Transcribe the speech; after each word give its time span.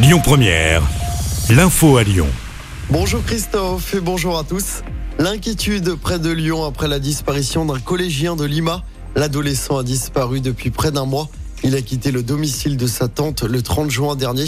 Lyon 0.00 0.20
Première, 0.22 0.80
l'info 1.50 1.96
à 1.96 2.04
Lyon. 2.04 2.28
Bonjour 2.88 3.20
Christophe 3.24 3.94
et 3.94 4.00
bonjour 4.00 4.38
à 4.38 4.44
tous. 4.44 4.82
L'inquiétude 5.18 5.96
près 5.96 6.20
de 6.20 6.30
Lyon 6.30 6.64
après 6.64 6.86
la 6.86 7.00
disparition 7.00 7.64
d'un 7.64 7.80
collégien 7.80 8.36
de 8.36 8.44
Lima. 8.44 8.84
L'adolescent 9.16 9.76
a 9.76 9.82
disparu 9.82 10.40
depuis 10.40 10.70
près 10.70 10.92
d'un 10.92 11.04
mois. 11.04 11.28
Il 11.64 11.74
a 11.74 11.82
quitté 11.82 12.12
le 12.12 12.22
domicile 12.22 12.76
de 12.76 12.86
sa 12.86 13.08
tante 13.08 13.42
le 13.42 13.60
30 13.60 13.90
juin 13.90 14.14
dernier 14.14 14.44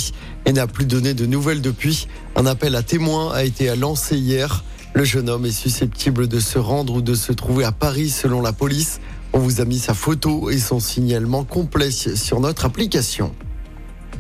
et 0.46 0.52
n'a 0.52 0.68
plus 0.68 0.85
donné 0.85 1.15
de 1.15 1.26
nouvelles 1.26 1.62
depuis. 1.62 2.06
Un 2.37 2.46
appel 2.46 2.76
à 2.76 2.85
témoins 2.85 3.32
a 3.32 3.42
été 3.42 3.74
lancé 3.74 4.17
hier. 4.17 4.62
Le 4.94 5.03
jeune 5.03 5.28
homme 5.28 5.46
est 5.46 5.51
susceptible 5.51 6.28
de 6.28 6.38
se 6.38 6.60
rendre 6.60 6.94
ou 6.94 7.03
de 7.03 7.14
se 7.14 7.32
trouver 7.32 7.64
à 7.64 7.72
Paris 7.72 8.10
selon 8.10 8.40
la 8.40 8.53
police. 8.53 9.01
On 9.32 9.40
vous 9.40 9.60
a 9.60 9.64
mis 9.64 9.80
sa 9.80 9.94
photo 9.94 10.48
et 10.48 10.58
son 10.58 10.78
signalement 10.78 11.42
complet 11.42 11.90
sur 11.90 12.38
notre 12.38 12.67
application. 12.67 13.35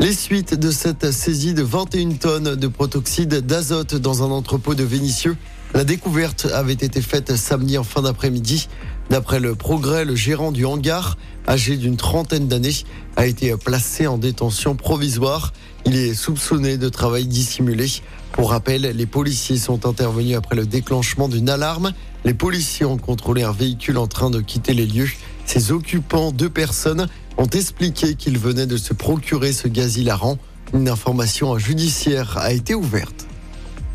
Les 0.00 0.14
suites 0.14 0.54
de 0.54 0.70
cette 0.70 1.10
saisie 1.10 1.52
de 1.52 1.62
21 1.62 2.12
tonnes 2.12 2.56
de 2.56 2.68
protoxyde 2.68 3.34
d'azote 3.34 3.94
dans 3.94 4.22
un 4.22 4.30
entrepôt 4.30 4.74
de 4.74 4.82
Vénissieux. 4.82 5.36
La 5.74 5.84
découverte 5.84 6.46
avait 6.54 6.72
été 6.72 7.02
faite 7.02 7.36
samedi 7.36 7.76
en 7.76 7.84
fin 7.84 8.00
d'après-midi. 8.00 8.70
D'après 9.10 9.40
le 9.40 9.54
progrès, 9.54 10.06
le 10.06 10.14
gérant 10.14 10.52
du 10.52 10.64
hangar, 10.64 11.18
âgé 11.46 11.76
d'une 11.76 11.98
trentaine 11.98 12.48
d'années, 12.48 12.72
a 13.16 13.26
été 13.26 13.54
placé 13.58 14.06
en 14.06 14.16
détention 14.16 14.74
provisoire. 14.74 15.52
Il 15.84 15.94
est 15.94 16.14
soupçonné 16.14 16.78
de 16.78 16.88
travail 16.88 17.26
dissimulé. 17.26 17.86
Pour 18.32 18.52
rappel, 18.52 18.82
les 18.82 19.06
policiers 19.06 19.58
sont 19.58 19.84
intervenus 19.84 20.34
après 20.34 20.56
le 20.56 20.64
déclenchement 20.64 21.28
d'une 21.28 21.50
alarme. 21.50 21.92
Les 22.24 22.32
policiers 22.32 22.86
ont 22.86 22.96
contrôlé 22.96 23.42
un 23.42 23.52
véhicule 23.52 23.98
en 23.98 24.06
train 24.06 24.30
de 24.30 24.40
quitter 24.40 24.72
les 24.72 24.86
lieux. 24.86 25.10
Ses 25.44 25.72
occupants, 25.72 26.32
deux 26.32 26.48
personnes, 26.48 27.06
ont 27.40 27.46
expliqué 27.46 28.16
qu'ils 28.16 28.38
venaient 28.38 28.66
de 28.66 28.76
se 28.76 28.92
procurer 28.92 29.54
ce 29.54 29.66
gaz 29.66 29.96
hilarant. 29.96 30.36
Une 30.74 30.90
information 30.90 31.58
judiciaire 31.58 32.36
a 32.36 32.52
été 32.52 32.74
ouverte. 32.74 33.26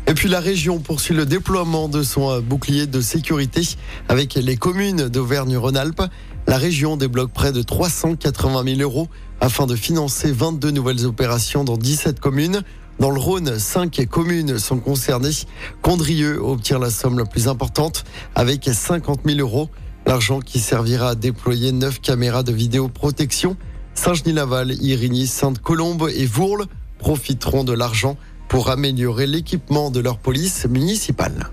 Et 0.08 0.14
puis 0.14 0.28
la 0.28 0.40
région 0.40 0.80
poursuit 0.80 1.14
le 1.14 1.26
déploiement 1.26 1.88
de 1.88 2.02
son 2.02 2.40
bouclier 2.40 2.86
de 2.86 3.00
sécurité 3.00 3.62
avec 4.08 4.34
les 4.34 4.56
communes 4.56 5.08
d'Auvergne-Rhône-Alpes. 5.08 6.02
La 6.48 6.58
région 6.58 6.96
débloque 6.96 7.32
près 7.32 7.52
de 7.52 7.62
380 7.62 8.64
000 8.76 8.80
euros 8.80 9.08
afin 9.40 9.66
de 9.66 9.76
financer 9.76 10.32
22 10.32 10.72
nouvelles 10.72 11.06
opérations 11.06 11.62
dans 11.62 11.76
17 11.76 12.18
communes. 12.18 12.62
Dans 12.98 13.10
le 13.10 13.20
Rhône, 13.20 13.60
5 13.60 14.06
communes 14.10 14.58
sont 14.58 14.80
concernées. 14.80 15.30
Condrieu 15.82 16.42
obtient 16.42 16.80
la 16.80 16.90
somme 16.90 17.18
la 17.18 17.26
plus 17.26 17.46
importante 17.46 18.04
avec 18.34 18.68
50 18.72 19.20
000 19.24 19.38
euros. 19.38 19.70
L'argent 20.06 20.38
qui 20.38 20.60
servira 20.60 21.10
à 21.10 21.14
déployer 21.16 21.72
9 21.72 22.00
caméras 22.00 22.44
de 22.44 22.52
vidéoprotection. 22.52 23.56
Saint-Genis-Laval, 23.94 24.72
Irigny, 24.80 25.26
Sainte-Colombe 25.26 26.08
et 26.14 26.26
Vourles 26.26 26.66
profiteront 26.98 27.64
de 27.64 27.72
l'argent 27.72 28.16
pour 28.48 28.70
améliorer 28.70 29.26
l'équipement 29.26 29.90
de 29.90 29.98
leur 29.98 30.18
police 30.18 30.66
municipale. 30.66 31.50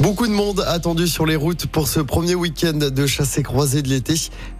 Beaucoup 0.00 0.26
de 0.26 0.32
monde 0.32 0.64
attendu 0.66 1.06
sur 1.06 1.24
les 1.24 1.36
routes 1.36 1.66
pour 1.66 1.86
ce 1.86 2.00
premier 2.00 2.34
week-end 2.34 2.72
de 2.72 3.06
chassé 3.06 3.44
croisé 3.44 3.82
de 3.82 3.88
l'été. 3.88 4.14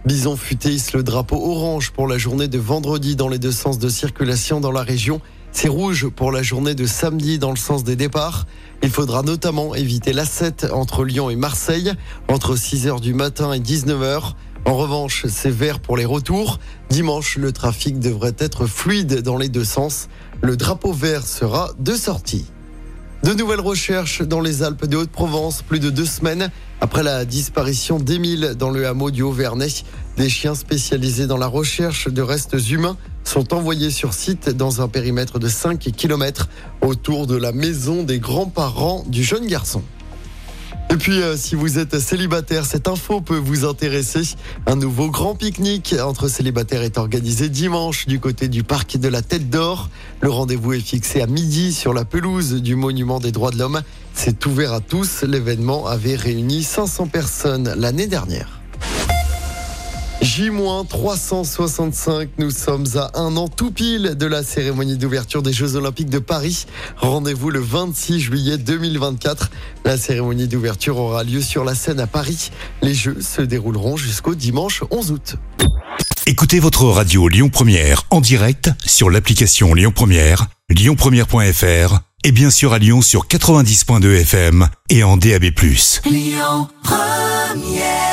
Bison 0.05 0.37
futé 0.37 0.77
le 0.93 1.03
drapeau 1.03 1.35
orange 1.35 1.91
pour 1.91 2.07
la 2.07 2.17
journée 2.17 2.47
de 2.47 2.57
vendredi 2.57 3.17
dans 3.17 3.27
les 3.27 3.39
deux 3.39 3.51
sens 3.51 3.79
de 3.79 3.89
circulation 3.89 4.61
dans 4.61 4.71
la 4.71 4.83
région. 4.83 5.19
C'est 5.55 5.69
rouge 5.69 6.09
pour 6.09 6.31
la 6.31 6.41
journée 6.41 6.73
de 6.73 6.85
samedi 6.87 7.37
dans 7.37 7.51
le 7.51 7.57
sens 7.57 7.83
des 7.83 7.95
départs. 7.95 8.47
Il 8.81 8.89
faudra 8.89 9.21
notamment 9.21 9.75
éviter 9.75 10.11
l'A7 10.11 10.71
entre 10.71 11.05
Lyon 11.05 11.29
et 11.29 11.35
Marseille 11.35 11.93
entre 12.27 12.55
6h 12.55 12.99
du 12.99 13.13
matin 13.13 13.53
et 13.53 13.59
19h. 13.59 14.33
En 14.65 14.75
revanche, 14.75 15.25
c'est 15.29 15.51
vert 15.51 15.79
pour 15.79 15.95
les 15.95 16.05
retours. 16.05 16.59
Dimanche, 16.89 17.37
le 17.37 17.51
trafic 17.51 17.99
devrait 17.99 18.35
être 18.39 18.65
fluide 18.65 19.21
dans 19.21 19.37
les 19.37 19.47
deux 19.47 19.63
sens. 19.63 20.09
Le 20.41 20.57
drapeau 20.57 20.91
vert 20.91 21.25
sera 21.25 21.71
de 21.79 21.93
sortie. 21.93 22.45
De 23.23 23.31
nouvelles 23.33 23.61
recherches 23.61 24.21
dans 24.21 24.41
les 24.41 24.63
Alpes 24.63 24.85
de 24.85 24.97
Haute-Provence, 24.97 25.61
plus 25.61 25.79
de 25.79 25.89
deux 25.89 26.05
semaines 26.05 26.49
après 26.81 27.03
la 27.03 27.23
disparition 27.23 27.97
d'Émile 27.99 28.55
dans 28.57 28.69
le 28.69 28.85
hameau 28.85 29.11
du 29.11 29.21
Haut-Vernay. 29.21 29.69
Des 30.17 30.29
chiens 30.29 30.53
spécialisés 30.53 31.25
dans 31.25 31.37
la 31.37 31.47
recherche 31.47 32.07
de 32.07 32.21
restes 32.21 32.69
humains 32.69 32.97
sont 33.23 33.53
envoyés 33.53 33.89
sur 33.89 34.13
site 34.13 34.49
dans 34.49 34.81
un 34.81 34.87
périmètre 34.87 35.39
de 35.39 35.47
5 35.47 35.79
km 35.79 36.49
autour 36.81 37.25
de 37.25 37.35
la 37.35 37.51
maison 37.51 38.03
des 38.03 38.19
grands-parents 38.19 39.03
du 39.07 39.23
jeune 39.23 39.47
garçon. 39.47 39.81
Et 40.91 40.97
puis, 40.97 41.23
euh, 41.23 41.35
si 41.35 41.55
vous 41.55 41.79
êtes 41.79 41.97
célibataire, 41.97 42.65
cette 42.65 42.87
info 42.87 43.21
peut 43.21 43.37
vous 43.37 43.65
intéresser. 43.65 44.21
Un 44.67 44.75
nouveau 44.75 45.09
grand 45.09 45.33
pique-nique 45.33 45.95
entre 45.99 46.27
célibataires 46.27 46.83
est 46.83 46.99
organisé 46.99 47.49
dimanche 47.49 48.05
du 48.05 48.19
côté 48.19 48.47
du 48.47 48.63
parc 48.63 48.97
de 48.97 49.07
la 49.07 49.23
Tête 49.23 49.49
d'Or. 49.49 49.89
Le 50.21 50.29
rendez-vous 50.29 50.73
est 50.73 50.79
fixé 50.81 51.21
à 51.21 51.25
midi 51.25 51.73
sur 51.73 51.93
la 51.95 52.05
pelouse 52.05 52.61
du 52.61 52.75
Monument 52.75 53.19
des 53.19 53.31
droits 53.31 53.49
de 53.49 53.57
l'homme. 53.57 53.81
C'est 54.13 54.45
ouvert 54.45 54.73
à 54.73 54.81
tous. 54.81 55.23
L'événement 55.23 55.87
avait 55.87 56.15
réuni 56.15 56.61
500 56.61 57.07
personnes 57.07 57.73
l'année 57.75 58.07
dernière. 58.07 58.52
J-365, 60.23 62.29
nous 62.37 62.49
sommes 62.49 62.85
à 62.95 63.11
un 63.15 63.35
an 63.35 63.49
tout 63.49 63.71
pile 63.71 64.15
de 64.15 64.25
la 64.25 64.41
cérémonie 64.41 64.97
d'ouverture 64.97 65.43
des 65.43 65.51
Jeux 65.51 65.75
Olympiques 65.75 66.09
de 66.09 66.19
Paris. 66.19 66.65
Rendez-vous 66.95 67.49
le 67.49 67.59
26 67.59 68.21
juillet 68.21 68.57
2024. 68.57 69.51
La 69.83 69.97
cérémonie 69.97 70.47
d'ouverture 70.47 70.97
aura 70.97 71.25
lieu 71.25 71.41
sur 71.41 71.65
la 71.65 71.75
scène 71.75 71.99
à 71.99 72.07
Paris. 72.07 72.51
Les 72.81 72.93
Jeux 72.93 73.17
se 73.19 73.41
dérouleront 73.41 73.97
jusqu'au 73.97 74.33
dimanche 74.33 74.81
11 74.91 75.11
août. 75.11 75.35
Écoutez 76.25 76.61
votre 76.61 76.85
radio 76.85 77.27
Lyon 77.27 77.49
Première 77.49 78.03
en 78.09 78.21
direct 78.21 78.69
sur 78.85 79.09
l'application 79.09 79.73
Lyon 79.73 79.91
Première, 79.93 80.47
lyonpremière.fr 80.69 81.99
et 82.23 82.31
bien 82.31 82.49
sûr 82.49 82.71
à 82.71 82.79
Lyon 82.79 83.01
sur 83.01 83.27
90.2 83.27 84.21
FM 84.21 84.69
et 84.89 85.03
en 85.03 85.17
DAB+. 85.17 85.51
Lyon 86.05 86.69
Première 86.81 88.12